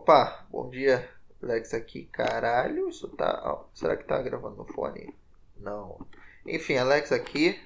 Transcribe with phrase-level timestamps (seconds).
[0.00, 1.06] Opa, bom dia.
[1.42, 2.06] Alex aqui.
[2.06, 3.62] Caralho, isso tá.
[3.74, 5.14] será que tá gravando no fone?
[5.58, 6.00] Não.
[6.46, 7.60] Enfim, Alex aqui.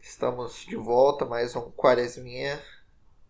[0.00, 2.58] Estamos de volta, mais um Quaresminha.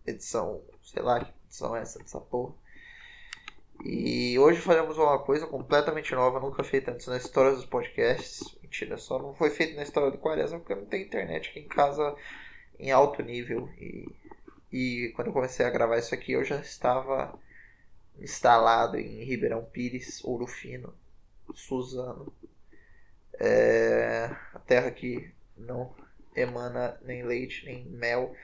[0.06, 0.62] Edição.
[0.80, 2.54] Sei lá que edição é essa dessa porra.
[3.84, 8.56] E hoje faremos uma coisa completamente nova, nunca feita antes na história dos podcasts.
[8.62, 11.68] Mentira, só não foi feito na história do Quaresma porque não tem internet aqui em
[11.68, 12.14] casa
[12.78, 13.68] em alto nível.
[13.76, 14.08] E,
[14.72, 17.36] e quando eu comecei a gravar isso aqui, eu já estava
[18.18, 20.94] instalado em Ribeirão Pires, Ouro Fino,
[21.54, 22.32] Suzano.
[23.40, 25.94] É, a terra que não
[26.34, 28.34] emana nem leite, nem mel,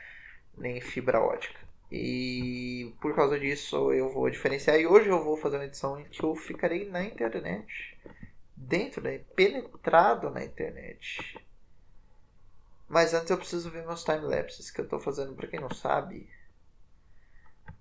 [0.56, 1.60] nem fibra ótica.
[1.90, 4.78] E por causa disso eu vou diferenciar.
[4.78, 7.98] E hoje eu vou fazer uma edição em que eu ficarei na internet.
[8.56, 9.18] Dentro, né?
[9.36, 11.38] Penetrado na internet.
[12.88, 15.34] Mas antes eu preciso ver meus timelapses que eu estou fazendo.
[15.34, 16.28] Para quem não sabe,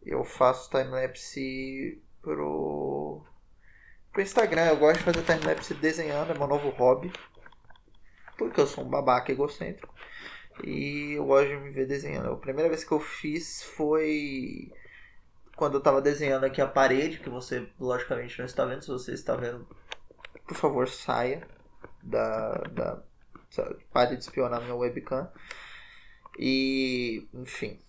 [0.06, 3.24] eu faço timelapse pro,
[4.12, 4.68] pro Instagram.
[4.68, 7.12] Eu gosto de fazer timelapse desenhando, é meu novo hobby.
[8.38, 9.94] Porque eu sou um babaca egocêntrico.
[10.64, 12.32] E eu gosto de me ver desenhando.
[12.32, 14.72] A primeira vez que eu fiz foi
[15.56, 18.82] quando eu tava desenhando aqui a parede, que você logicamente não está vendo.
[18.82, 19.68] Se você está vendo,
[20.48, 21.48] por favor, saia
[22.02, 22.54] da.
[22.72, 23.04] da
[23.92, 25.32] pare de espionar minha webcam.
[26.38, 27.83] E, enfim.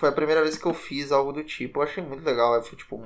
[0.00, 1.78] Foi a primeira vez que eu fiz algo do tipo.
[1.78, 2.60] Eu achei muito legal.
[2.62, 3.04] Foi tipo.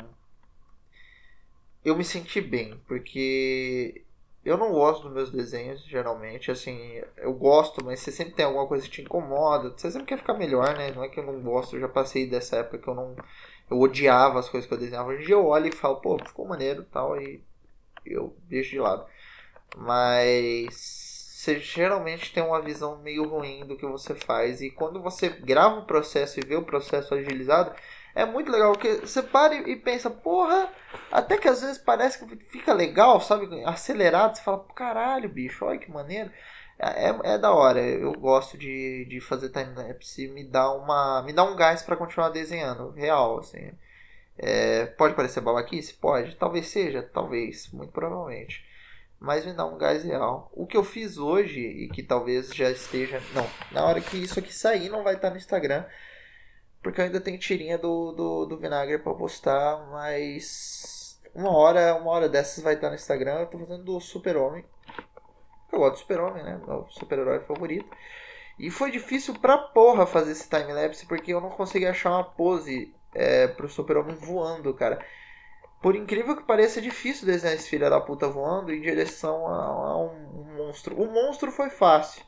[1.85, 4.05] Eu me senti bem, porque
[4.45, 6.53] eu não gosto dos meus desenhos, geralmente.
[6.53, 9.75] Assim, eu gosto, mas você sempre tem alguma coisa que te incomoda.
[9.77, 10.93] Você sempre quer ficar melhor, né?
[10.93, 13.17] Não é que eu não gosto, eu já passei dessa época que eu não.
[13.69, 15.09] Eu odiava as coisas que eu desenhava.
[15.09, 17.43] Hoje eu olho e falo, pô, ficou maneiro tal, e
[18.07, 19.05] eu deixo de lado.
[19.77, 21.04] Mas
[21.45, 24.63] você geralmente tem uma visão meio ruim do que você faz.
[24.63, 27.75] E quando você grava o processo e vê o processo agilizado,
[28.15, 28.73] é muito legal.
[28.73, 30.73] Porque você para e pensa, porra,
[31.13, 33.63] até que às vezes parece que fica legal, sabe?
[33.65, 36.31] Acelerado, você fala, caralho, bicho, olha que maneiro.
[36.79, 41.33] É, é, é da hora, eu gosto de, de fazer timelapse me dá uma me
[41.33, 43.71] dá um gás para continuar desenhando, real, assim.
[44.37, 45.95] É, pode parecer babaquice?
[45.95, 48.65] Pode, talvez seja, talvez, muito provavelmente
[49.25, 50.51] mas me dá um gás real.
[50.53, 53.23] O que eu fiz hoje, e que talvez já esteja.
[53.33, 55.85] Não, na hora que isso aqui sair, não vai estar no Instagram.
[56.83, 61.19] Porque eu ainda tenho tirinha do, do, do vinagre para postar, mas.
[61.35, 63.41] Uma hora, uma hora dessas vai estar no Instagram.
[63.41, 64.65] Eu tô fazendo do Super-Homem.
[65.73, 66.61] Eu gosto do Super-Homem, né?
[66.65, 67.89] Meu super-herói favorito.
[68.59, 72.95] E foi difícil pra porra fazer esse time-lapse, porque eu não consegui achar uma pose
[73.15, 75.05] é, pro Super-Homem voando, cara.
[75.85, 79.67] Por incrível que pareça, é difícil desenhar esse filho da puta voando em direção a,
[79.67, 80.99] a um, monstro.
[80.99, 82.25] O monstro foi fácil.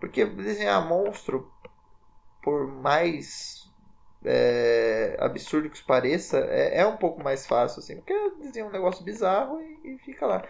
[0.00, 1.48] Porque desenhar monstro,
[2.42, 3.70] por mais
[4.24, 7.94] é, absurdo que pareça, é, é, um pouco mais fácil, assim.
[7.94, 10.42] Porque desenha um negócio bizarro e, e, fica lá.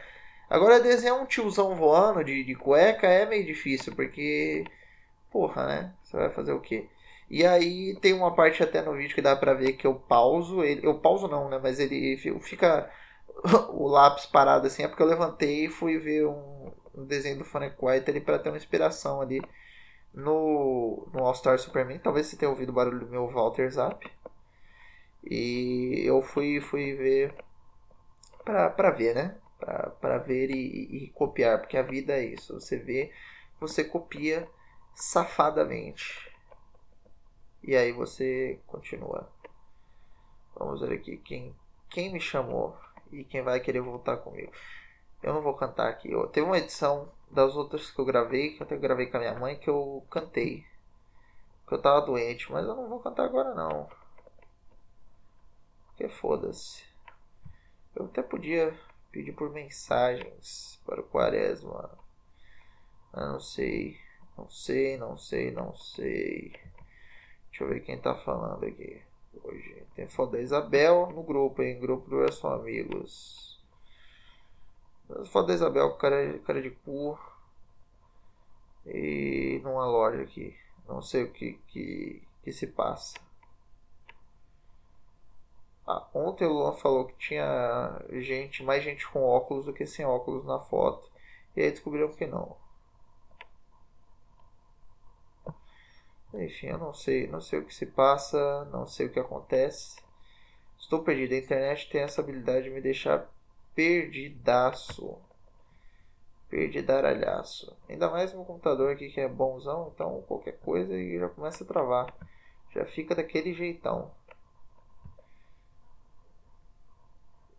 [0.49, 4.65] Agora, desenhar um tiozão voando de, de cueca é meio difícil, porque.
[5.31, 5.95] Porra, né?
[6.03, 6.89] Você vai fazer o quê?
[7.31, 10.63] E aí tem uma parte até no vídeo que dá pra ver que eu pauso
[10.63, 10.87] ele.
[10.87, 11.59] Eu pauso não, né?
[11.63, 12.91] Mas ele fica
[13.71, 17.45] o lápis parado assim, é porque eu levantei e fui ver um, um desenho do
[17.45, 19.41] Funny Quiet ali pra ter uma inspiração ali
[20.13, 21.99] no, no All Star Superman.
[21.99, 24.07] Talvez você tenha ouvido o barulho do meu Walter Zap.
[25.25, 27.35] E eu fui, fui ver
[28.45, 29.37] pra, pra ver, né?
[29.59, 32.55] Pra, pra ver e, e copiar, porque a vida é isso.
[32.61, 33.13] Você vê,
[33.59, 34.47] você copia
[34.95, 36.34] safadamente.
[37.67, 39.27] E aí você continua.
[40.55, 41.57] Vamos ver aqui quem,
[41.89, 42.77] quem me chamou
[43.11, 44.53] e quem vai querer voltar comigo.
[45.23, 46.13] Eu não vou cantar aqui.
[46.13, 49.21] Eu, teve uma edição das outras que eu gravei, que eu até gravei com a
[49.21, 50.67] minha mãe, que eu cantei.
[51.67, 53.89] Que eu tava doente, mas eu não vou cantar agora não.
[55.87, 56.85] Porque foda-se.
[57.97, 58.79] Eu até podia
[59.11, 61.99] pedir por mensagens para o Quaresma.
[63.15, 63.99] Eu não sei.
[64.37, 66.74] Não sei, não sei, não sei.
[67.55, 69.01] Deixa eu ver quem tá falando aqui
[69.45, 69.87] hoje.
[69.95, 71.79] Tem foto da Isabel no grupo, hein?
[71.79, 73.63] Grupo do São Amigos.
[75.27, 77.17] Foto da Isabel, cara, cara de cu.
[78.85, 80.53] E numa loja aqui.
[80.89, 83.21] Não sei o que, que, que se passa.
[85.87, 90.05] Ah, ontem o Luan falou que tinha gente, mais gente com óculos do que sem
[90.05, 91.09] óculos na foto.
[91.55, 92.57] E aí descobriram que não.
[96.41, 99.97] Enfim, eu não sei, não sei o que se passa, não sei o que acontece.
[100.79, 101.35] Estou perdido.
[101.35, 103.31] A internet tem essa habilidade de me deixar
[103.75, 105.19] perdidaço.
[106.49, 107.77] Perdidaralhaço.
[107.89, 111.67] Ainda mais no computador aqui que é bonzão, então qualquer coisa e já começa a
[111.67, 112.15] travar.
[112.73, 114.11] Já fica daquele jeitão.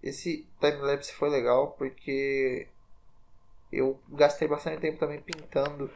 [0.05, 2.67] esse timelapse foi legal porque
[3.77, 5.89] eu gastei bastante tempo também pintando.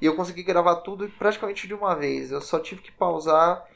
[0.00, 2.30] E eu consegui gravar tudo praticamente de uma vez.
[2.30, 3.66] Eu só tive que pausar.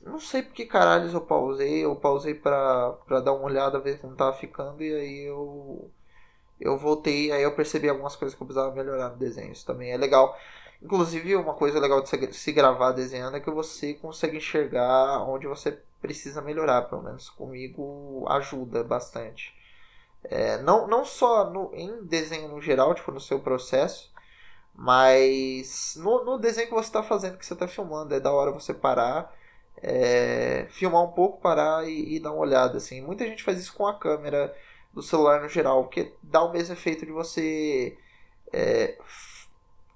[0.00, 1.84] Não sei porque caralhos eu pausei.
[1.84, 4.82] Eu pausei pra, pra dar uma olhada, ver como tava ficando.
[4.82, 5.90] E aí eu.
[6.60, 7.32] Eu voltei.
[7.32, 9.52] Aí eu percebi algumas coisas que eu precisava melhorar no desenho.
[9.52, 10.36] Isso também é legal.
[10.82, 15.78] Inclusive, uma coisa legal de se gravar desenhando é que você consegue enxergar onde você
[16.00, 16.82] precisa melhorar.
[16.82, 19.54] Pelo menos comigo ajuda bastante.
[20.28, 24.12] É, não, não só no, em desenho no geral, tipo, no seu processo,
[24.74, 28.14] mas no, no desenho que você está fazendo, que você está filmando.
[28.14, 29.34] É da hora você parar,
[29.78, 32.78] é, filmar um pouco, parar e, e, dar uma olhada.
[32.78, 33.00] Assim.
[33.00, 34.54] Muita gente faz isso com a câmera
[34.92, 37.96] do celular no geral, porque dá o mesmo efeito de você
[38.52, 38.98] é,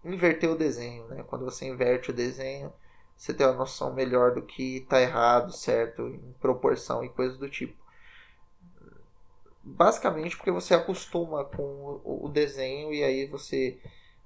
[0.04, 1.06] inverter o desenho.
[1.08, 1.24] Né?
[1.24, 2.72] Quando você inverte o desenho,
[3.16, 7.48] você tem uma noção melhor do que está errado, certo, em proporção e coisas do
[7.50, 7.79] tipo
[9.62, 13.80] basicamente porque você acostuma com o desenho e aí você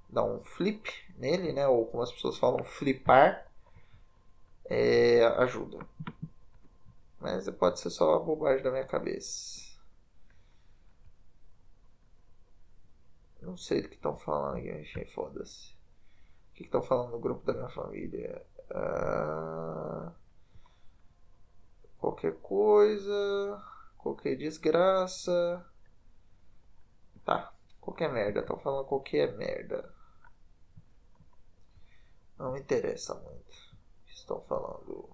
[0.09, 1.67] dá um flip nele, né?
[1.67, 3.47] Ou como as pessoas falam, flipar,
[4.65, 5.85] é, ajuda.
[7.19, 9.65] Mas pode ser só uma bobagem da minha cabeça.
[13.41, 15.73] Não sei do que estão falando aqui, enfim, foda-se.
[16.51, 18.43] O que estão falando no grupo da minha família?
[18.71, 20.11] Ah,
[21.99, 23.61] qualquer coisa.
[24.05, 25.65] Qualquer desgraça.
[27.25, 27.51] Tá.
[27.81, 28.41] Qualquer merda.
[28.41, 29.91] Estão falando qualquer merda.
[32.37, 35.09] Não me interessa muito o que estão falando.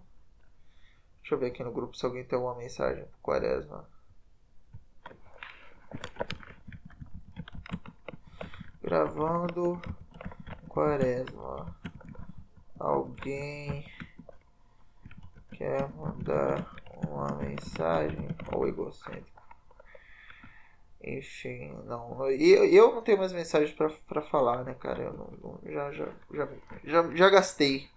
[1.22, 3.90] Deixa eu ver aqui no grupo se alguém tem alguma mensagem pro Quaresma.
[8.82, 9.82] Gravando
[10.68, 11.80] Quaresma.
[12.78, 13.90] Alguém
[15.54, 16.81] quer mandar
[17.12, 19.42] uma mensagem ou egocêntrico.
[21.04, 22.30] Enfim, não.
[22.30, 23.74] Eu, eu não tenho mais mensagens
[24.08, 25.02] para falar, né, cara?
[25.02, 26.48] Eu não, não, já, já, já,
[26.84, 27.90] já, já gastei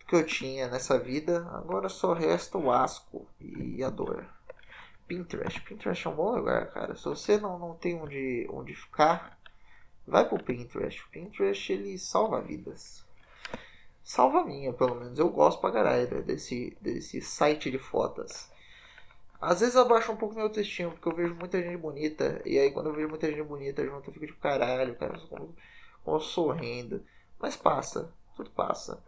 [0.00, 1.46] tudo que eu tinha nessa vida.
[1.52, 4.26] Agora só resta o asco e a dor.
[5.06, 5.60] Pinterest.
[5.62, 6.96] Pinterest é um bom lugar, cara.
[6.96, 9.38] Se você não, não tem onde, onde ficar,
[10.06, 11.02] vai pro Pinterest.
[11.02, 13.04] O Pinterest ele salva vidas
[14.10, 15.18] salva minha, pelo menos.
[15.20, 18.50] Eu gosto pra caralho desse, desse site de fotos.
[19.40, 22.42] Às vezes abaixa um pouco meu autoestima, porque eu vejo muita gente bonita.
[22.44, 25.54] E aí quando eu vejo muita gente bonita junto, eu fico tipo, caralho, cara, como,
[26.04, 27.04] como sorrindo.
[27.38, 29.00] Mas passa, tudo passa.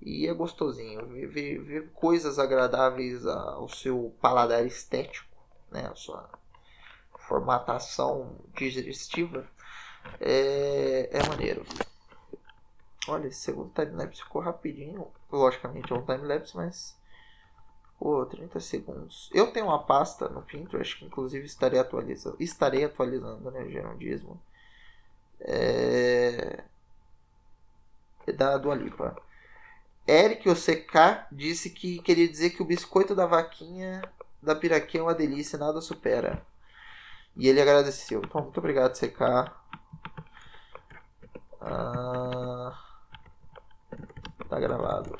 [0.00, 1.06] E é gostosinho.
[1.06, 5.36] Ver, ver, ver coisas agradáveis ao seu paladar estético,
[5.70, 5.86] né?
[5.92, 6.30] A sua
[7.28, 9.46] formatação digestiva.
[10.18, 11.62] É, é maneiro.
[13.08, 15.08] Olha, esse segundo timelapse ficou rapidinho.
[15.30, 16.98] Logicamente é um timelapse, mas
[17.92, 19.30] ficou 30 segundos.
[19.32, 22.36] Eu tenho uma pasta no Pinterest que inclusive estarei atualizando.
[22.40, 23.68] Estarei atualizando, né?
[23.68, 24.40] Gerundismo.
[25.40, 26.64] É...
[28.34, 29.16] da Dua Lipa.
[30.08, 34.02] Eric OCK disse que queria dizer que o biscoito da vaquinha
[34.46, 36.46] da piraquinha é uma delícia, nada supera.
[37.36, 38.22] E ele agradeceu.
[38.24, 39.50] Então, muito obrigado, CK.
[41.60, 42.45] Ah...
[44.48, 45.18] Tá gravado.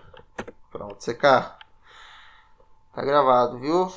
[0.70, 1.20] Pronto, CK.
[2.94, 3.92] Tá gravado, viu?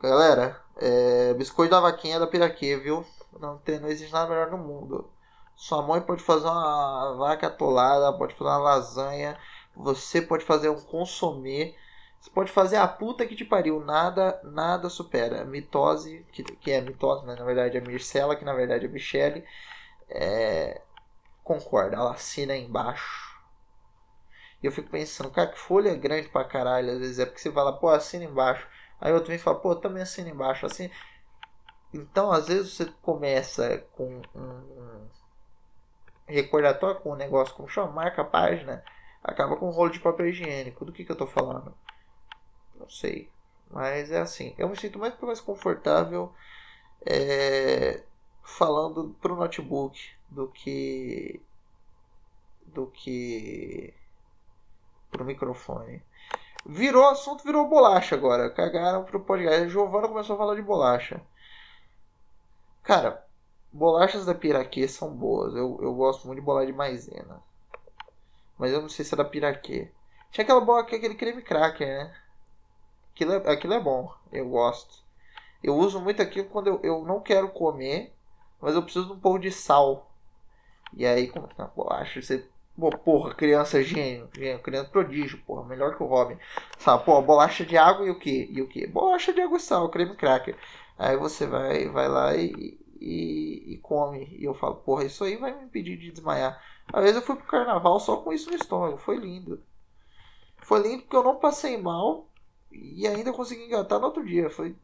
[0.00, 3.04] Galera, é, biscoito da vaquinha da Piraquê, viu?
[3.38, 5.10] Não, tem, não existe nada melhor no mundo.
[5.54, 9.38] Sua mãe pode fazer uma vaca atolada, pode fazer uma lasanha,
[9.76, 11.74] você pode fazer um consomê,
[12.18, 15.44] você pode fazer a puta que te pariu, nada, nada supera.
[15.44, 19.44] Mitose, que, que é mitose, mas na verdade é Mircela, que na verdade é Michele,
[20.08, 20.80] é,
[21.44, 23.31] concorda, ela assina aí embaixo
[24.62, 26.92] e eu fico pensando, cara, que folha é grande pra caralho.
[26.92, 28.66] Às vezes é porque você fala, pô, assina embaixo.
[29.00, 30.66] Aí outro vem e fala, pô, também assina embaixo.
[30.66, 30.90] Assim.
[31.92, 35.08] Então, às vezes você começa com um
[36.26, 38.84] recordatório, com um negócio como chama, marca a página,
[39.22, 40.84] acaba com um rolo de papel higiênico.
[40.84, 41.74] Do que, que eu tô falando?
[42.76, 43.30] Não sei.
[43.68, 46.32] Mas é assim, eu me sinto mais, mais confortável
[47.04, 48.04] é,
[48.42, 49.98] falando pro notebook
[50.30, 51.42] do que
[52.66, 53.94] do que
[55.12, 56.02] pro microfone.
[56.64, 58.50] Virou assunto, virou bolacha agora.
[58.50, 59.68] Cagaram pro podcast.
[59.68, 61.20] Giovana começou a falar de bolacha.
[62.82, 63.24] Cara,
[63.72, 65.54] bolachas da Piraquê são boas.
[65.54, 67.42] Eu, eu gosto muito de bolacha de maisena.
[68.58, 69.90] Mas eu não sei se é da Piraquê.
[70.30, 72.16] Tinha aquela bola, aquele creme cracker, né?
[73.12, 74.12] Aquilo é, aquilo é bom.
[74.32, 75.02] Eu gosto.
[75.62, 78.12] Eu uso muito aquilo quando eu, eu não quero comer,
[78.60, 80.10] mas eu preciso de um pouco de sal.
[80.94, 82.48] E aí, como na bolacha, você
[82.78, 86.38] Pô, porra, criança gênio, gênio, criança prodígio, porra, melhor que o Robin.
[86.78, 88.48] Sabe, pô, bolacha de água e o que?
[88.50, 88.86] E o que?
[88.86, 90.56] Bolacha de água e sal, creme cracker.
[90.98, 94.26] Aí você vai, vai lá e, e, e, come.
[94.38, 96.62] E eu falo, porra, isso aí vai me impedir de desmaiar.
[96.92, 98.96] Às vezes eu fui pro carnaval só com isso no estômago.
[98.96, 99.62] Foi lindo.
[100.58, 102.28] Foi lindo porque eu não passei mal
[102.70, 104.48] e ainda consegui engatar no outro dia.
[104.48, 104.74] Foi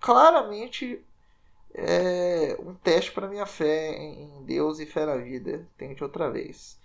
[0.00, 1.04] claramente
[1.74, 5.66] é, um teste para minha fé em Deus e fé na vida.
[5.76, 6.78] Tente outra vez.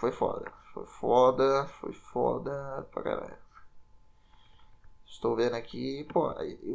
[0.00, 0.50] Foi foda.
[0.72, 1.66] Foi foda.
[1.78, 3.38] Foi foda pra caralho.
[5.06, 6.30] Estou vendo aqui, pô,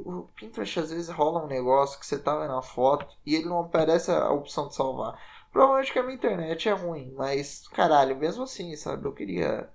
[0.06, 3.46] o Pinterest às vezes rola um negócio que você tá vendo a foto e ele
[3.46, 5.18] não aparece a opção de salvar.
[5.52, 9.08] Provavelmente que a minha internet é ruim, mas caralho, mesmo assim, sabe?
[9.08, 9.70] Eu queria.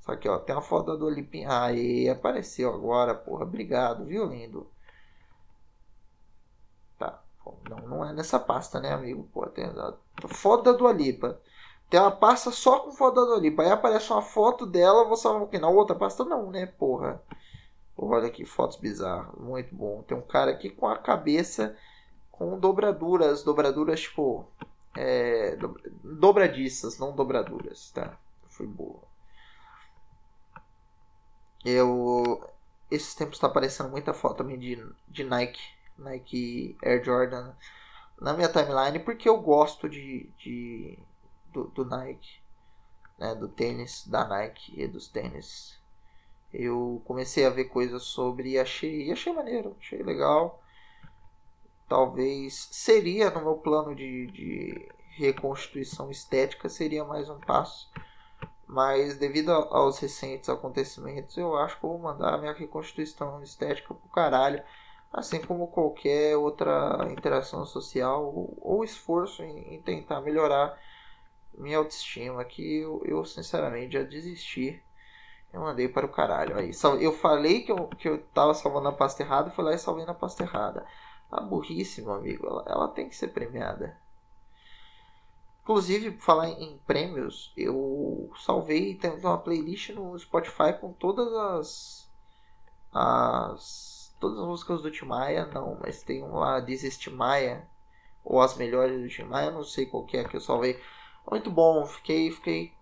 [0.00, 1.62] Só que ó, tem uma foto do Olipinha.
[1.62, 3.44] Aí apareceu agora, porra.
[3.44, 4.68] Obrigado, viu, lindo?
[6.98, 7.22] Tá.
[7.70, 9.28] Não, não é nessa pasta, né, amigo?
[9.32, 9.94] Pô, tem a
[10.28, 11.40] foto da Dua Lipa.
[11.92, 13.62] Tem uma pasta só com foto da Dua Lipa.
[13.62, 15.58] Aí aparece uma foto dela, salvar o quê?
[15.58, 17.22] Na outra pasta não, né, porra?
[17.94, 19.34] Olha aqui, fotos bizarras.
[19.38, 20.02] Muito bom.
[20.02, 21.76] Tem um cara aqui com a cabeça
[22.30, 23.42] com dobraduras.
[23.42, 24.48] Dobraduras, tipo.
[24.96, 25.58] É,
[26.02, 28.18] dobradiças, não dobraduras, tá?
[28.48, 29.02] Foi boa.
[31.62, 32.42] Eu.
[32.90, 35.60] Esses tempos está aparecendo muita foto também de, de Nike.
[35.98, 37.52] Nike Air Jordan
[38.18, 40.98] na minha timeline porque eu gosto de, de
[41.52, 42.40] do, do Nike,
[43.18, 45.80] né, do tênis da Nike e dos tênis
[46.52, 50.62] eu comecei a ver coisas sobre e achei, achei maneiro, achei legal.
[51.88, 57.90] Talvez seria no meu plano de, de reconstituição estética, seria mais um passo.
[58.66, 64.08] Mas devido aos recentes acontecimentos, eu acho que eu vou mandar minha reconstituição estética pro
[64.10, 64.62] caralho.
[65.12, 70.78] Assim como qualquer outra interação social ou, ou esforço em, em, tentar melhorar
[71.54, 74.82] minha autoestima, que eu, eu sinceramente já desisti
[75.52, 76.56] eu mandei para o caralho.
[76.56, 79.78] Aí, eu falei que eu, que eu tava salvando a pasta errada, fui lá e
[79.78, 80.86] salvei na pasta errada.
[81.30, 83.96] A burrice, meu amigo, ela, ela tem que ser premiada.
[85.62, 92.10] Inclusive, falar em, prêmios, eu salvei, tem uma playlist no Spotify com todas as.
[92.92, 97.66] as todas as músicas do Tim Maia, não, mas tem um lá, Desiste Maia,
[98.24, 100.80] ou as melhores do Tim Maia, não sei qual que é que eu salvei.
[101.30, 102.72] Muito bom, fiquei, fiquei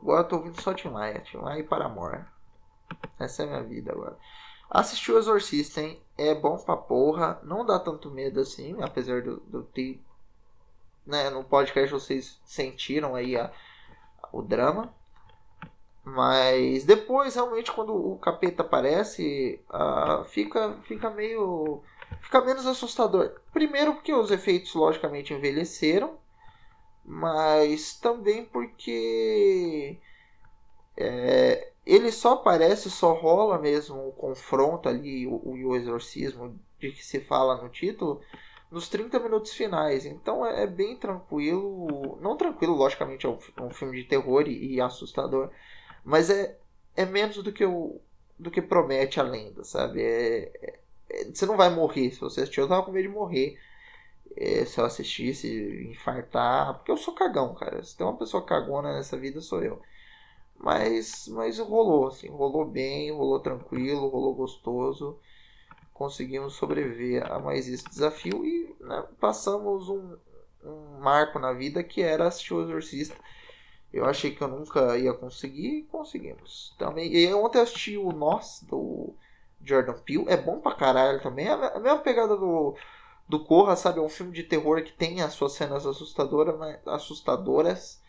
[0.00, 1.20] Agora eu tô ouvindo só Tim Maia.
[1.20, 2.24] Tim Maia e Paramore.
[3.18, 4.16] Essa é a minha vida agora.
[4.70, 6.00] Assistiu o Exorcista, hein?
[6.16, 7.40] É bom pra porra.
[7.42, 10.00] Não dá tanto medo assim, apesar do, do ter.
[11.06, 13.50] Né, no podcast vocês sentiram aí a,
[14.32, 14.94] o drama.
[16.04, 21.82] Mas depois, realmente, quando o capeta aparece, uh, fica, fica meio.
[22.22, 23.40] Fica menos assustador.
[23.52, 26.16] Primeiro, porque os efeitos, logicamente, envelheceram
[27.08, 29.96] mas também porque
[30.94, 37.02] é, ele só aparece, só rola mesmo o confronto ali, o, o exorcismo de que
[37.02, 38.20] se fala no título,
[38.70, 40.04] nos 30 minutos finais.
[40.04, 44.46] Então é, é bem tranquilo, não tranquilo, logicamente é um, é um filme de terror
[44.46, 45.50] e, e, assustador,
[46.04, 46.58] mas é,
[46.94, 47.98] é menos do que, o,
[48.38, 50.02] do que promete a lenda, sabe?
[50.02, 53.58] É, é, você não vai morrer se você assistir, eu tava com medo de morrer
[54.66, 56.74] se eu assistisse, infartar.
[56.74, 57.82] Porque eu sou cagão, cara.
[57.82, 59.80] Se tem uma pessoa cagona nessa vida, sou eu.
[60.58, 65.18] Mas, mas rolou, assim, rolou bem, rolou tranquilo, rolou gostoso.
[65.94, 70.16] Conseguimos sobreviver a mais esse desafio e né, passamos um,
[70.64, 73.16] um marco na vida que era assistir o Exorcista.
[73.92, 76.74] Eu achei que eu nunca ia conseguir e conseguimos.
[76.78, 79.14] Também, e ontem eu assisti o Nós do
[79.64, 80.24] Jordan Peele.
[80.28, 81.46] É bom pra caralho também.
[81.46, 82.76] É a mesma pegada do
[83.28, 83.98] do Corra, sabe?
[83.98, 88.00] É um filme de terror que tem as suas cenas assustadoras, mas, assustadoras,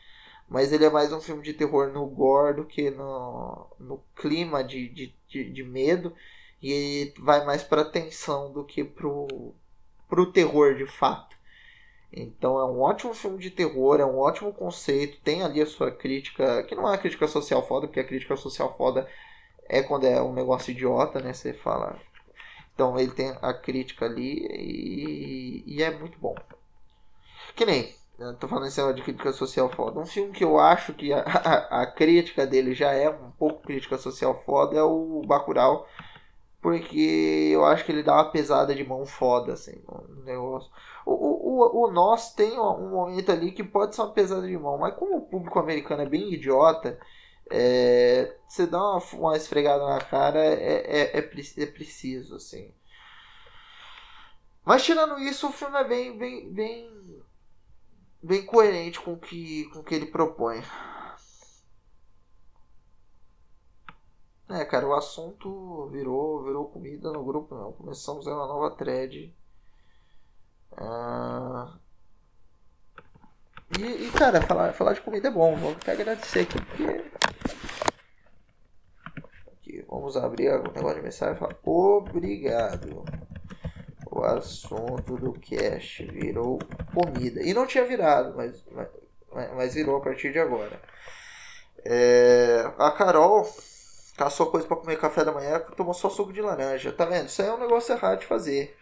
[0.48, 4.64] mas ele é mais um filme de terror no gore do que no, no clima
[4.64, 6.14] de, de, de, de medo.
[6.62, 9.28] E ele vai mais pra tensão do que pro,
[10.08, 11.38] pro terror de fato.
[12.12, 15.92] Então é um ótimo filme de terror, é um ótimo conceito, tem ali a sua
[15.92, 19.08] crítica, que não é crítica social foda, porque a crítica social foda
[19.68, 21.34] é quando é um negócio idiota, né?
[21.34, 22.00] Você fala,
[22.80, 26.34] então ele tem a crítica ali e, e é muito bom.
[27.54, 27.94] Que nem,
[28.40, 30.00] tô falando em de crítica social foda.
[30.00, 33.64] Um filme que eu acho que a, a, a, crítica dele já é um pouco
[33.64, 35.86] crítica social foda é o Bacurau.
[36.62, 40.70] Porque eu acho que ele dá uma pesada de mão foda, assim, no negócio.
[41.06, 44.58] O, o, o, o Nós tem um momento ali que pode ser uma pesada de
[44.58, 47.00] mão, mas como o público americano é bem idiota,
[47.50, 52.74] é, você dá uma, uma esfregada na cara é, é, é, é, preciso, assim.
[54.66, 57.24] Mas tirando isso, o filme é bem, bem, bem,
[58.22, 60.62] bem coerente com que, o com que ele propõe.
[64.50, 67.72] É, cara, o assunto virou, virou comida no grupo, não.
[67.74, 69.36] Começamos uma nova thread.
[70.76, 71.78] Ah...
[73.78, 75.56] E, e, cara, falar, falar de comida é bom.
[75.56, 77.12] Vou até agradecer aqui, porque.
[79.52, 83.04] Aqui, vamos abrir o negócio de mensagem e falar obrigado.
[84.12, 86.58] O assunto do cast virou
[86.94, 87.44] comida.
[87.44, 88.88] E não tinha virado, mas, mas,
[89.56, 90.82] mas virou a partir de agora.
[91.86, 93.48] É, a Carol
[94.18, 96.92] caçou coisa para comer café da manhã, tomou só suco de laranja.
[96.92, 97.28] Tá vendo?
[97.28, 98.76] Isso aí é um negócio errado de fazer.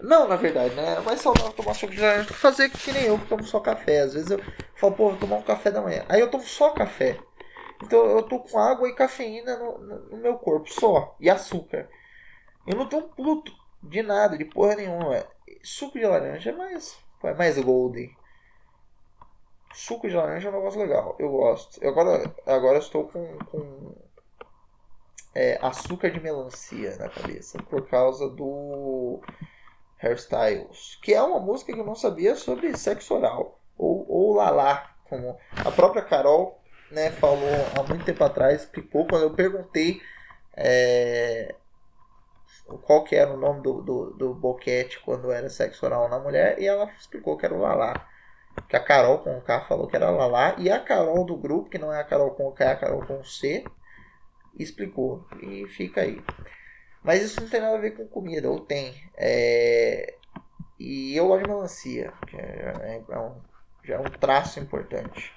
[0.00, 0.96] Não, na verdade, né?
[0.96, 4.00] É mais saudável tomar suco de laranja fazer que nem eu, que tomo só café.
[4.00, 4.40] Às vezes eu
[4.76, 6.06] falo, pô, vou tomar um café da manhã.
[6.08, 7.18] Aí eu tomo só café.
[7.82, 11.16] Então eu tô com água e cafeína no, no meu corpo, só.
[11.18, 11.88] E açúcar.
[12.66, 15.24] Eu não tô um puto de nada, de porra nenhuma.
[15.62, 18.14] Suco de laranja é mais, é mais golden.
[19.72, 21.16] Suco de laranja é um negócio legal.
[21.18, 21.82] Eu gosto.
[21.82, 23.96] Eu agora, agora estou com, com
[25.34, 27.62] é, açúcar de melancia na cabeça.
[27.62, 29.22] Por causa do
[30.02, 30.98] Hairstyles.
[31.02, 33.58] Que é uma música que eu não sabia sobre sexo oral.
[33.78, 34.94] Ou, ou lalá.
[35.08, 36.59] Como a própria Carol
[36.90, 38.62] né, falou há muito tempo atrás.
[38.62, 40.00] Explicou quando eu perguntei.
[40.56, 41.54] É,
[42.82, 46.58] qual que era o nome do, do, do boquete quando era sexo oral na mulher.
[46.58, 48.08] E ela explicou que era o lalá
[48.68, 51.70] que a Carol com o K falou que era Lalá, e a Carol do grupo,
[51.70, 53.64] que não é a Carol com o K, é a Carol com o C,
[54.58, 55.26] explicou.
[55.42, 56.22] E fica aí.
[57.02, 58.94] Mas isso não tem nada a ver com comida, ou tem.
[59.16, 60.14] É...
[60.78, 63.34] E eu gosto de melancia, que é, é, um,
[63.84, 65.32] já é um traço importante.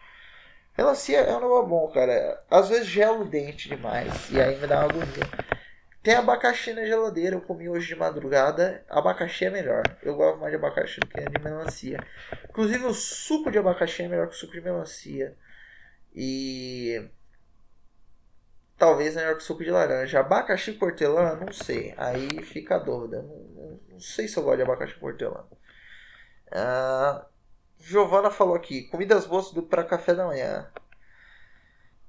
[0.77, 2.43] Melancia é um negócio bom, cara.
[2.49, 5.53] Às vezes gela o dente demais, e aí me dá uma agonia.
[6.03, 8.83] Tem abacaxi na geladeira, eu comi hoje de madrugada.
[8.89, 9.83] Abacaxi é melhor.
[10.01, 11.97] Eu gosto mais de abacaxi do que de melancia.
[12.49, 15.37] Inclusive o suco de abacaxi é melhor que o suco de melancia.
[16.13, 17.09] E
[18.77, 20.19] talvez melhor que o suco de laranja.
[20.19, 21.93] Abacaxi portelã, não sei.
[21.95, 23.21] Aí fica a dúvida.
[23.21, 25.45] Não, não, não sei se eu gosto de abacaxi portelã.
[26.51, 27.25] Ah,
[27.84, 30.72] Giovana falou aqui: comidas boas para café da manhã.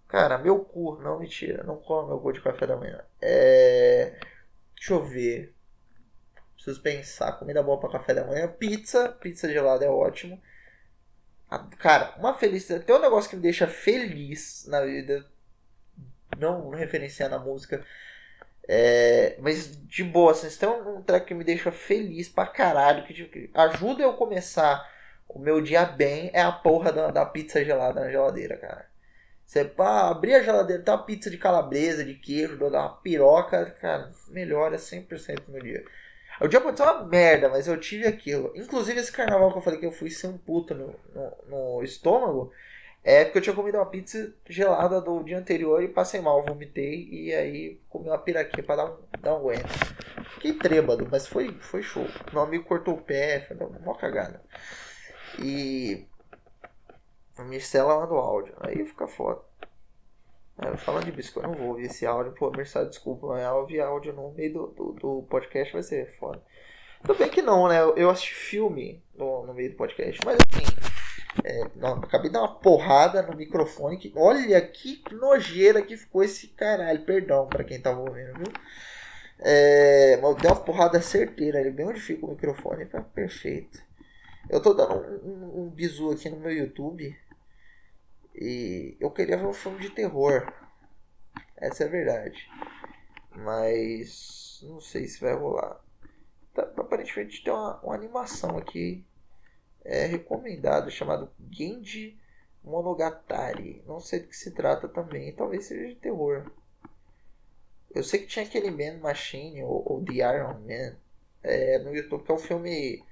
[0.06, 3.04] Cara, meu cu, não mentira, não come meu cu de café da manhã.
[3.20, 4.16] É.
[4.76, 5.52] Deixa eu ver.
[6.54, 7.32] Preciso pensar.
[7.32, 8.46] Comida boa para café da manhã.
[8.46, 9.08] Pizza.
[9.08, 10.40] Pizza gelada é ótimo.
[11.78, 12.84] Cara, uma felicidade.
[12.84, 15.26] Tem um negócio que me deixa feliz na vida.
[16.38, 17.84] Não referenciando a música.
[18.68, 23.04] É, mas de boa, assim, tem um, um track que me deixa feliz pra caralho,
[23.04, 24.93] que, tipo, ajuda eu começar
[25.28, 28.86] o meu dia bem, é a porra da, da pizza gelada na geladeira, cara.
[29.44, 33.66] Você pá, abrir a geladeira, tá uma pizza de calabresa, de queijo, dar uma piroca,
[33.80, 35.84] cara, melhora 100% no meu dia.
[36.40, 38.52] O dia pode ser uma merda, mas eu tive aquilo.
[38.56, 41.82] Inclusive esse carnaval que eu falei que eu fui sem um puto no, no, no
[41.84, 42.52] estômago,
[43.04, 47.06] é porque eu tinha comido uma pizza gelada do dia anterior e passei mal, vomitei
[47.10, 49.68] e aí comi uma piraquinha pra dar um, dar um aguento.
[50.34, 52.06] Fiquei trêbado, mas foi, foi show.
[52.32, 54.40] Meu amigo cortou o pé, foi uma cagada.
[55.38, 56.06] E
[57.38, 58.54] Mircela manda o áudio.
[58.60, 59.40] Aí fica foda.
[60.78, 62.32] Falando de biscoito, eu não vou ouvir esse áudio.
[62.32, 66.40] Pô, Mircela, desculpa, mas ouvir áudio no meio do, do, do, podcast vai ser foda.
[67.02, 67.80] Tudo bem que não, né?
[67.96, 70.64] Eu assisti filme no, no meio do podcast, mas assim.
[71.44, 73.98] É, não, acabei de dar uma porrada no microfone.
[73.98, 77.04] Que, olha que nojeira que ficou esse caralho.
[77.04, 78.52] Perdão pra quem tava ouvindo, viu?
[79.40, 83.82] É, mas deu uma porrada certeira ali, bem onde fica o microfone, tá perfeito.
[84.48, 87.16] Eu tô dando um, um, um bizu aqui no meu YouTube
[88.34, 90.52] e eu queria ver um filme de terror.
[91.56, 92.48] Essa é a verdade.
[93.34, 95.80] Mas não sei se vai rolar.
[96.52, 99.04] Tá, aparentemente tem uma, uma animação aqui
[99.84, 102.18] é recomendado chamado Genji
[102.62, 103.82] Monogatari.
[103.86, 105.34] Não sei do que se trata também.
[105.34, 106.50] Talvez seja de terror.
[107.94, 110.96] Eu sei que tinha aquele Man Machine ou, ou The Iron Man
[111.42, 113.04] é, no YouTube, que é um filme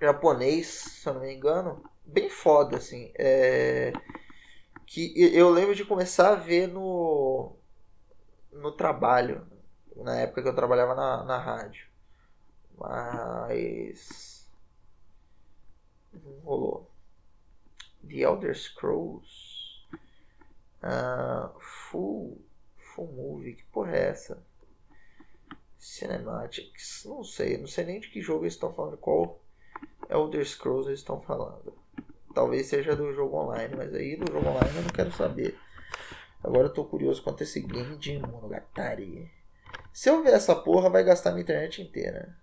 [0.00, 3.10] japonês, se eu não me engano bem foda, assim.
[3.16, 3.92] É,
[4.86, 7.52] que eu lembro de começar a ver no,
[8.52, 9.46] no trabalho,
[9.96, 11.86] na época que eu trabalhava na, na rádio.
[12.78, 14.46] Mas.
[16.12, 16.90] Não rolou.
[18.06, 19.84] The Elder Scrolls.
[20.82, 22.40] Uh, full,
[22.94, 23.54] full Movie.
[23.54, 24.42] Que porra é essa?
[25.78, 27.04] Cinematics.
[27.06, 27.58] Não sei.
[27.58, 28.98] Não sei nem de que jogo eles estão falando.
[28.98, 29.40] Qual
[30.08, 31.72] Elder Scrolls eles estão falando.
[32.34, 35.58] Talvez seja do jogo online, mas aí do jogo online eu não quero saber.
[36.42, 39.32] Agora eu tô curioso quanto esse game de Monogatari.
[39.92, 42.36] Se eu ver essa porra, vai gastar minha internet inteira.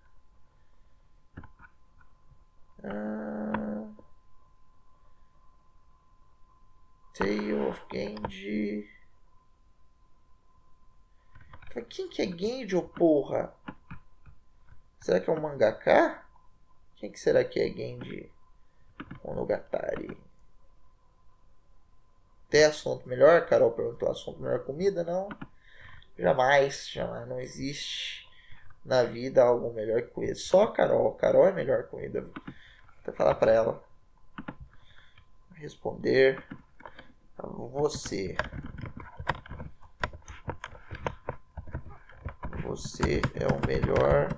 [2.83, 3.87] Ah...
[7.13, 8.89] Tale of Genji.
[11.89, 13.53] Quem que é Genji, ô porra?
[14.99, 16.22] Será que é um mangaka?
[17.03, 18.31] Quem que será que é Genji
[19.25, 20.17] Monogatari?
[22.49, 23.45] Tem assunto melhor?
[23.45, 25.03] Carol perguntou assunto melhor comida?
[25.03, 25.27] Não.
[26.17, 27.27] Jamais, jamais.
[27.27, 28.25] Não existe
[28.85, 30.33] na vida algo melhor que comida.
[30.35, 31.13] Só a Carol.
[31.15, 32.21] Carol é melhor comida.
[32.21, 32.31] Vou
[33.01, 33.83] até falar pra ela.
[35.55, 36.41] Responder.
[37.37, 38.37] Você.
[42.61, 44.29] Você é o melhor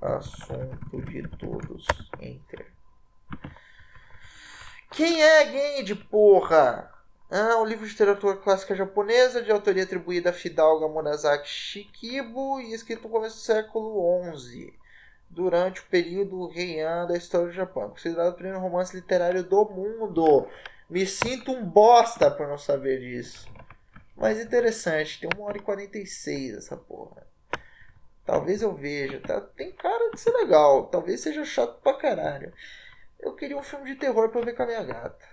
[0.00, 1.86] assunto de todos.
[2.20, 2.66] Enter.
[4.90, 6.90] Quem é Genji, porra?
[7.30, 12.72] Ah, um livro de literatura clássica japonesa, de autoria atribuída a Fidalga Monazaki Shikibu e
[12.72, 14.72] escrito no começo do século XI,
[15.28, 17.90] durante o período Heian da história do Japão.
[17.90, 20.48] Considerado o primeiro romance literário do mundo.
[20.88, 23.46] Me sinto um bosta por não saber disso.
[24.16, 27.26] Mas interessante, tem 1 hora e 46 essa porra.
[28.28, 29.40] Talvez eu veja, tá?
[29.40, 32.52] Tem cara de ser legal, talvez seja chato pra caralho.
[33.18, 35.26] Eu queria um filme de terror pra ver com a minha gata.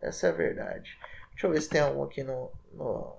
[0.00, 0.98] Essa é a verdade.
[1.32, 3.18] Deixa eu ver se tem algum aqui no, no,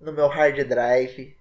[0.00, 1.38] no meu hard drive.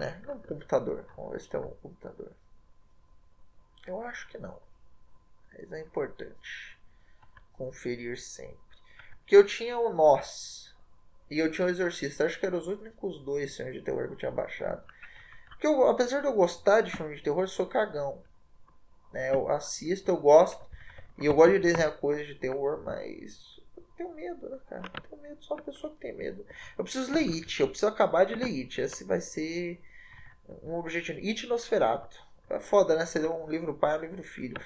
[0.00, 0.20] Né?
[0.26, 1.06] No computador.
[1.16, 2.32] Vamos ver se tem algum computador.
[3.86, 4.60] Eu acho que não.
[5.52, 6.76] Mas é importante
[7.52, 8.58] conferir sempre.
[9.20, 10.74] Porque eu tinha o Nós.
[11.30, 12.24] E eu tinha o Exorcista.
[12.24, 14.82] Acho que eram os únicos dois filmes de terror que eu tinha baixado.
[15.60, 18.22] Porque eu, apesar de eu gostar de filmes de terror, eu sou cagão.
[19.12, 19.30] Né?
[19.30, 20.64] Eu assisto, eu gosto.
[21.18, 24.90] E eu gosto de desenhar coisas de terror, mas eu tenho medo, né, cara?
[24.94, 26.46] Eu tenho medo, sou uma pessoa que tem medo.
[26.78, 28.80] Eu preciso ler It, eu preciso acabar de ler It.
[28.80, 29.78] Esse vai ser
[30.62, 31.18] um objetivo.
[31.18, 32.16] It Nosferato.
[32.48, 33.04] É foda, né?
[33.04, 34.56] Você lê um livro pai, um livro filho.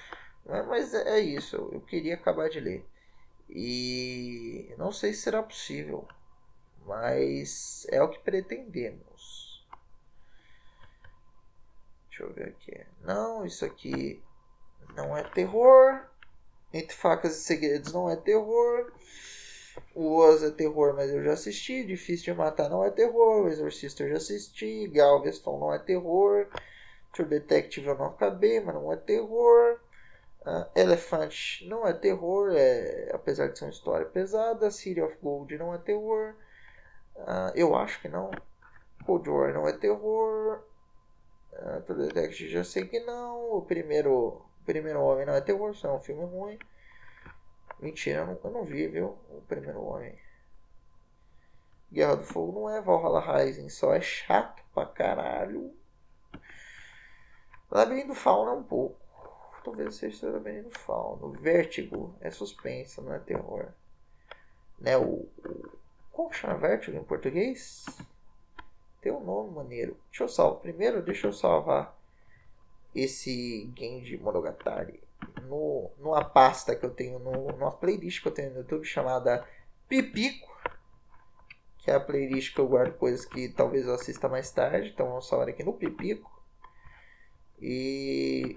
[0.45, 2.85] Mas é, é isso, eu queria acabar de ler.
[3.49, 6.07] E não sei se será possível,
[6.85, 9.44] mas é o que pretendemos.
[12.15, 12.85] Deixa eu ver aqui.
[13.03, 14.23] Não, isso aqui
[14.95, 15.99] não é terror.
[16.71, 18.93] Entre Facas e Segredos não é terror.
[19.93, 21.83] O Oz é terror, mas eu já assisti.
[21.83, 23.43] Difícil de Matar não é terror.
[23.43, 24.87] O Exorcista eu já assisti.
[24.87, 26.47] Galveston não é terror.
[27.11, 29.81] True Detective eu não acabei, mas não é terror.
[30.41, 34.71] Uh, não é terror, é, apesar de ser uma história pesada.
[34.71, 36.33] City of Gold não é terror.
[37.17, 38.31] Uh, eu acho que não.
[39.05, 40.63] Cold War não é terror.
[41.55, 43.57] Uh, True Detective já sei que não.
[43.57, 46.57] O primeiro Primeiro Homem não é terror, só é um filme ruim.
[47.79, 49.17] Mentira, eu não, eu não vi, viu?
[49.29, 50.17] O Primeiro Homem.
[51.91, 55.71] Guerra do Fogo não é Valhalla Rising, só é chato pra caralho.
[57.69, 58.99] Labirinto do Fauno é um pouco.
[59.63, 61.31] Talvez seja Labirinto do Fauno.
[61.33, 63.67] Vértigo é suspense, não é terror.
[64.79, 65.29] Né, o,
[66.11, 67.85] o, que chama Vértigo em português?
[69.05, 69.95] Tem um nome maneiro.
[70.09, 70.61] Deixa eu salvar.
[70.61, 71.95] Primeiro, deixa eu salvar
[72.95, 74.99] esse Genji Monogatari
[75.43, 79.47] no, numa pasta que eu tenho, no, numa playlist que eu tenho no YouTube chamada
[79.87, 80.51] Pipico,
[81.77, 85.07] que é a playlist que eu guardo coisas que talvez eu assista mais tarde, então
[85.07, 86.43] vamos falar aqui no Pipico.
[87.61, 88.55] E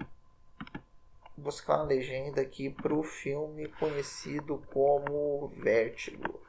[1.37, 6.41] buscar uma legenda aqui para o filme conhecido como Vértigo.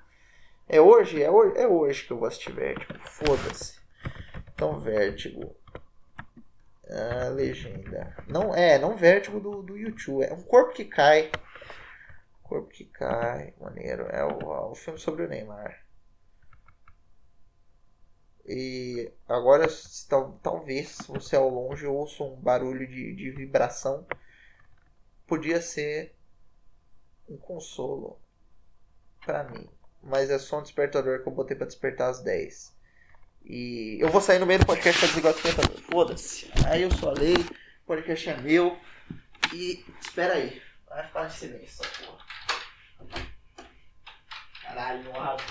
[0.66, 1.22] É hoje?
[1.22, 2.98] É hoje, é hoje que eu vou assistir Vértigo.
[3.04, 3.79] Foda-se.
[4.60, 5.56] Então, Vértigo.
[6.86, 8.14] A legenda.
[8.28, 10.22] Não é, não vértigo do, do YouTube.
[10.22, 11.32] É um corpo que cai.
[12.42, 13.54] Corpo que cai.
[13.58, 14.02] Maneiro.
[14.10, 15.82] É o, o filme sobre o Neymar.
[18.44, 19.66] E agora,
[20.06, 24.06] tal, talvez você ao longe ouça um barulho de, de vibração.
[25.26, 26.14] Podia ser
[27.26, 28.20] um consolo
[29.24, 29.70] para mim.
[30.02, 32.78] Mas é só um despertador que eu botei para despertar às 10.
[33.44, 35.80] E eu vou sair no meio do podcast pra desligar o despertador.
[35.90, 36.50] Foda-se.
[36.66, 38.78] Aí eu só leio, o podcast é meu.
[39.52, 40.62] E espera aí.
[40.88, 43.30] Vai ficar em silêncio essa porra.
[44.62, 45.44] Caralho, não abre.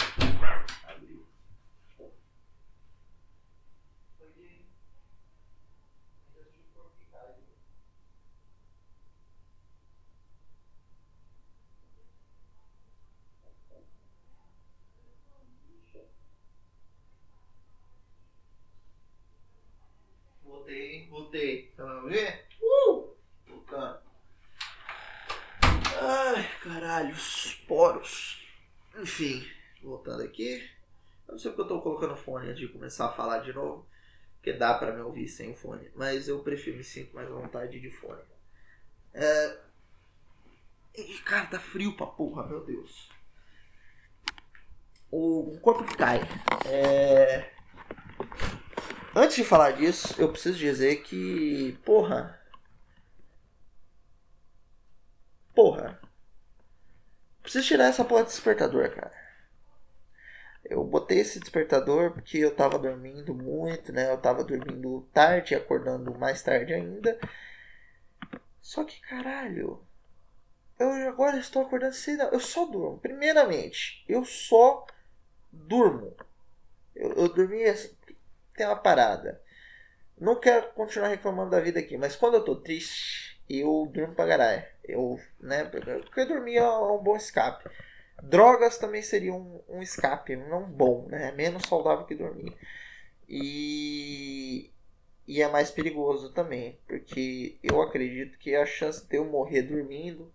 [21.10, 21.70] Voltei.
[21.70, 22.48] Estão me ver?
[22.62, 23.16] Uh!
[23.48, 24.00] Voltando.
[25.62, 28.48] Ai, caralho, os poros.
[28.98, 29.46] Enfim,
[29.84, 30.68] voltando aqui.
[31.28, 33.88] Eu não sei porque eu tô colocando fone antes de começar a falar de novo.
[34.36, 35.92] Porque dá pra me ouvir sem fone.
[35.96, 38.22] Mas eu prefiro me sinto mais à vontade de fone.
[39.14, 39.60] É...
[40.96, 43.10] E, cara, tá frio pra porra, meu Deus.
[45.12, 46.22] O corpo que cai.
[46.66, 47.52] É...
[49.16, 52.40] Antes de falar disso, eu preciso dizer que, porra.
[55.54, 56.00] Porra.
[57.42, 59.12] Preciso tirar essa porra de despertador, cara.
[60.64, 64.12] Eu botei esse despertador porque eu tava dormindo muito, né?
[64.12, 67.20] Eu tava dormindo tarde, acordando mais tarde ainda.
[68.62, 69.84] Só que, caralho,
[70.78, 72.24] eu agora estou acordando cedo.
[72.32, 73.00] Eu só durmo.
[73.00, 74.86] Primeiramente, eu só
[75.52, 76.16] durmo.
[76.96, 77.98] Eu, eu dormi assim.
[78.60, 79.42] Tem uma parada.
[80.20, 84.28] Não quero continuar reclamando da vida aqui, mas quando eu tô triste, eu durmo pra
[84.28, 84.66] caralho.
[84.84, 85.64] Eu, né?
[85.64, 87.70] Porque dormir é um bom escape.
[88.22, 91.32] Drogas também seria um, um escape, não bom, né?
[91.32, 92.54] Menos saudável que dormir.
[93.30, 94.70] E,
[95.26, 100.34] e é mais perigoso também, porque eu acredito que a chance de eu morrer dormindo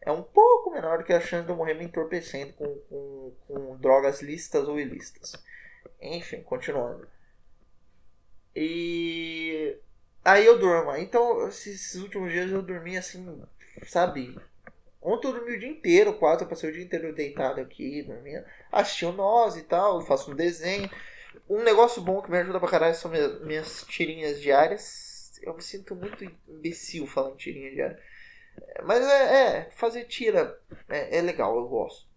[0.00, 3.32] é um pouco menor do que a chance de eu morrer me entorpecendo com, com,
[3.46, 5.34] com drogas listas ou ilícitas.
[6.00, 7.06] Enfim, continuando.
[8.54, 9.76] E
[10.24, 10.94] aí eu durmo.
[10.96, 13.42] Então, esses últimos dias eu dormi assim,
[13.86, 14.36] sabe?
[15.00, 16.42] Ontem eu dormi o dia inteiro, quase.
[16.42, 18.44] Eu passei o dia inteiro deitado aqui, dormindo.
[18.70, 20.90] Assistindo nós e tal, faço um desenho.
[21.48, 25.40] Um negócio bom que me ajuda pra caralho são minhas, minhas tirinhas diárias.
[25.42, 27.98] Eu me sinto muito imbecil falando tirinha diária.
[28.82, 30.58] Mas é, é fazer tira
[30.88, 32.08] é, é, legal, eu gosto.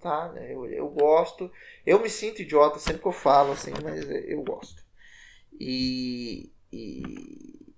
[0.00, 0.32] Tá?
[0.48, 1.50] Eu, eu gosto.
[1.84, 4.83] Eu me sinto idiota sempre que eu falo, assim, mas eu gosto.
[5.60, 6.52] E.
[6.72, 7.74] E.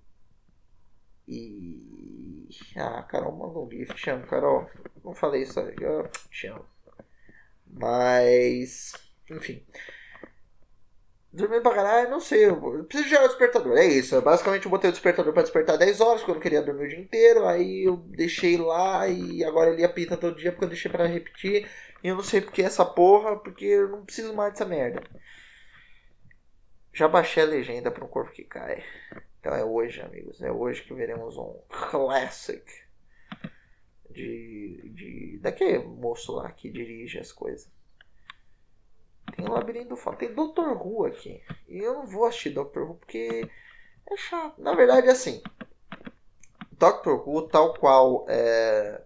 [1.27, 2.47] E.
[2.75, 3.93] Ah, Carol mandou um GIF.
[3.95, 4.69] Te amo, Carol.
[5.03, 5.59] Não falei isso.
[5.59, 6.65] Eu te amo.
[7.65, 8.93] Mas.
[9.29, 9.63] Enfim.
[11.31, 12.45] Dormindo pra caralho, não sei.
[12.45, 13.77] Eu preciso gerar o despertador.
[13.77, 14.19] É isso.
[14.21, 16.99] Basicamente eu botei o despertador pra despertar 10 horas, porque eu queria dormir o dia
[16.99, 17.45] inteiro.
[17.45, 21.67] Aí eu deixei lá e agora ele apita todo dia porque eu deixei pra repetir.
[22.03, 25.03] E eu não sei porque essa porra, porque eu não preciso mais dessa merda.
[26.97, 28.83] Já baixei a legenda para um corpo que cai.
[29.39, 30.41] Então é hoje, amigos.
[30.41, 32.65] É hoje que veremos um classic
[34.09, 37.71] de, de daquele moço lá que dirige as coisas.
[39.35, 40.15] Tem o Labirinto do.
[40.15, 40.71] Tem Dr.
[40.71, 41.39] Who aqui.
[41.67, 42.79] E eu não vou assistir Dr.
[42.79, 43.47] Who porque
[44.09, 44.59] é chato.
[44.59, 45.43] Na verdade, é assim.
[46.71, 47.11] Dr.
[47.11, 48.25] Who, tal qual.
[48.27, 49.03] É...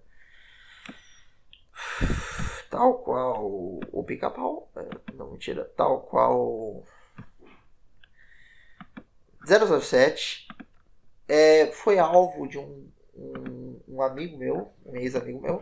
[2.70, 3.46] Tal qual
[3.92, 4.72] o Pica-Pau.
[4.78, 5.66] É, não, mentira.
[5.76, 6.86] Tal qual
[9.46, 10.48] 007
[11.28, 15.62] é, foi alvo de um, um, um amigo meu, um ex-amigo meu,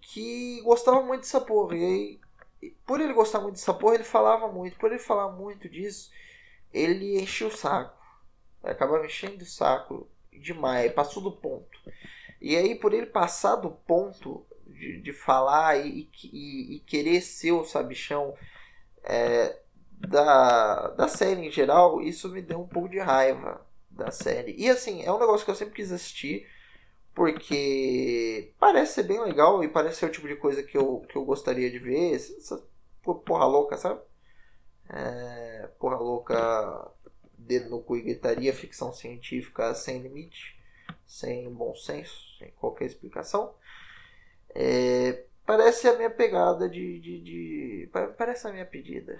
[0.00, 1.76] que gostava muito dessa porra.
[1.76, 4.76] E aí, por ele gostar muito dessa porra, ele falava muito.
[4.76, 6.10] Por ele falar muito disso,
[6.72, 7.98] ele encheu o saco.
[8.62, 11.78] Acabava enchendo o saco demais, passou do ponto.
[12.40, 17.52] E aí, por ele passar do ponto de, de falar e, e, e querer ser
[17.52, 18.34] o sabichão,
[19.04, 19.58] é,
[20.00, 24.54] da, da série em geral, isso me deu um pouco de raiva da série.
[24.56, 26.48] E assim, é um negócio que eu sempre quis assistir,
[27.14, 31.16] porque parece ser bem legal e parece ser o tipo de coisa que eu, que
[31.16, 32.14] eu gostaria de ver.
[32.14, 32.62] Essa
[33.02, 34.00] porra louca, sabe?
[34.88, 36.90] É, porra louca,
[37.36, 40.58] dedo no cu e gritaria, ficção científica sem limite,
[41.06, 43.54] sem bom senso, sem qualquer explicação.
[44.54, 49.16] É, parece a minha pegada de, de, de, Parece a minha pedida.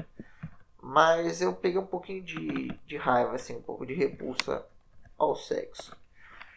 [0.83, 4.67] Mas eu peguei um pouquinho de, de raiva, assim, um pouco de repulsa
[5.17, 5.95] ao sexo.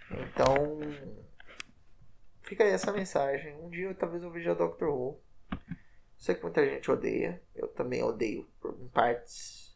[0.10, 0.80] Então,
[2.42, 3.56] fica aí essa mensagem.
[3.56, 5.20] Um dia talvez eu veja Doctor Who.
[6.18, 7.42] Sei que muita gente odeia.
[7.54, 8.48] Eu também odeio
[8.80, 9.76] em partes.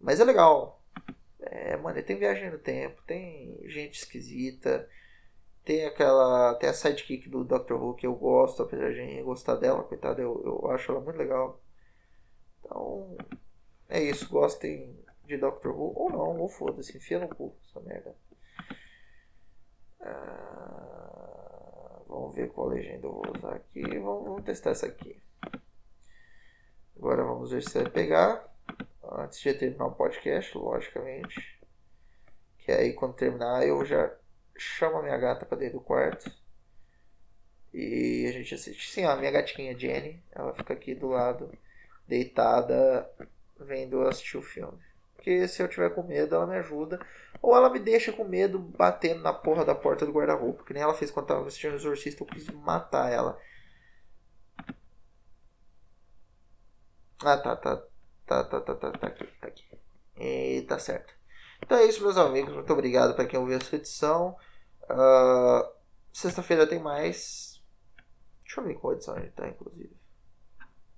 [0.00, 0.82] Mas é legal.
[1.40, 4.88] É, mano, tem viagem no tempo, tem gente esquisita.
[5.64, 6.54] Tem aquela.
[6.56, 10.42] Tem a sidekick do Doctor Who que eu gosto, apesar de gostar dela, coitada, eu,
[10.44, 11.60] eu acho ela muito legal.
[12.60, 13.16] Então,
[13.88, 14.28] é isso.
[14.28, 18.14] Gostem de Doctor Who ou não, ou foda-se, enfia no cu essa merda.
[20.00, 23.82] Ah, vamos ver qual legenda eu vou usar aqui.
[23.82, 25.20] Vamos, vamos testar essa aqui.
[26.96, 28.52] Agora vamos ver se vai pegar.
[29.02, 31.60] Antes de terminar o podcast, logicamente.
[32.58, 34.14] Que aí quando terminar eu já
[34.56, 36.30] chamo a minha gata pra dentro do quarto.
[37.72, 38.90] E a gente assiste.
[38.90, 40.22] Sim, a minha gatinha Jenny.
[40.32, 41.52] Ela fica aqui do lado
[42.06, 43.10] deitada
[43.58, 44.78] vendo assistir o filme.
[45.14, 47.00] Porque se eu tiver com medo, ela me ajuda.
[47.40, 50.64] Ou ela me deixa com medo batendo na porra da porta do guarda-roupa.
[50.64, 53.40] Que nem ela fez quando tava assistindo o Exorcista, eu quis matar ela.
[57.24, 57.82] Ah, tá, tá.
[58.26, 59.64] Tá, tá, tá, tá, tá aqui, tá aqui.
[60.18, 61.14] E tá certo.
[61.62, 62.54] Então é isso, meus amigos.
[62.54, 64.36] Muito obrigado para quem ouviu essa edição.
[64.82, 65.74] Uh,
[66.14, 67.60] Sexta-feira tem mais.
[68.44, 69.92] Deixa eu ver qual edição gente tá, inclusive.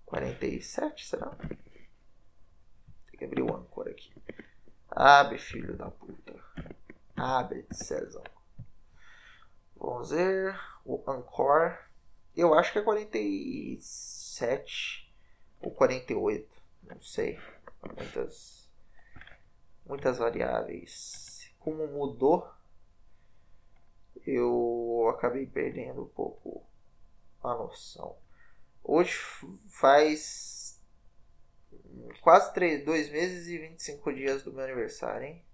[0.05, 1.35] 47, será?
[3.17, 4.13] Tem que abrir o Anchor aqui.
[4.91, 6.35] Abre, filho da puta.
[7.17, 8.31] Abre, César.
[9.75, 10.55] Vamos ver.
[10.85, 11.79] O Anchor.
[12.37, 15.11] Eu acho que é 47
[15.63, 16.63] ou 48.
[16.83, 17.41] Não sei.
[17.97, 18.69] Muitas.
[19.87, 21.51] Muitas variáveis.
[21.59, 22.47] Como mudou,
[24.27, 26.63] eu acabei perdendo um pouco
[27.43, 28.15] a noção.
[28.85, 29.19] Hoje
[29.69, 30.56] faz
[32.21, 35.45] quase três, dois meses e 25 dias do meu aniversário, hein?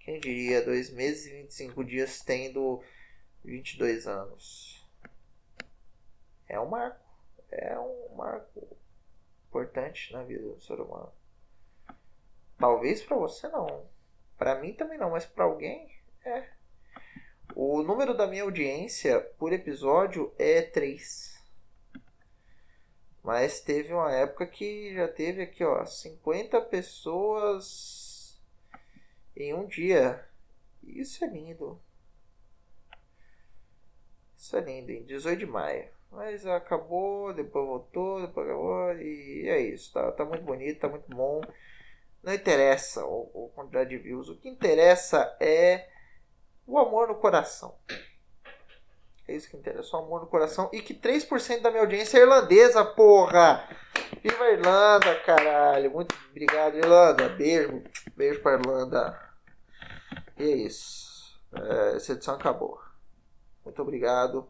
[0.00, 2.82] Quem diria, dois meses e 25 dias tendo
[3.44, 4.84] 22 anos.
[6.48, 7.00] É um marco.
[7.50, 8.76] É um marco
[9.48, 11.12] importante na vida do ser humano.
[12.58, 13.86] Talvez para você não.
[14.38, 16.48] Para mim também não, mas para alguém é.
[17.54, 21.31] O número da minha audiência por episódio é 3.
[23.22, 28.40] Mas teve uma época que já teve aqui, ó, 50 pessoas
[29.36, 30.26] em um dia.
[30.82, 31.80] Isso é lindo.
[34.36, 35.88] Isso é lindo, em 18 de maio.
[36.10, 39.92] Mas acabou, depois voltou, depois acabou e é isso.
[39.92, 41.40] Tá, tá muito bonito, tá muito bom.
[42.22, 44.28] Não interessa o quantidade de views.
[44.28, 45.88] O que interessa é
[46.66, 47.74] o amor no coração.
[49.32, 50.68] É isso que interessa, o amor no coração.
[50.74, 53.66] E que 3% da minha audiência é irlandesa, porra!
[54.22, 55.90] Viva a Irlanda, caralho!
[55.90, 57.30] Muito obrigado, Irlanda.
[57.30, 57.82] Beijo,
[58.14, 59.18] beijo pra Irlanda.
[60.38, 61.40] E é isso.
[61.50, 62.78] É, essa edição acabou.
[63.64, 64.46] Muito obrigado.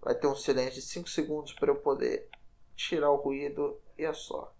[0.00, 2.26] Vai ter um silêncio de 5 segundos para eu poder
[2.74, 4.50] tirar o ruído e é só.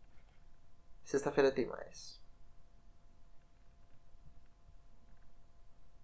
[1.03, 2.21] Sexta-feira tem mais.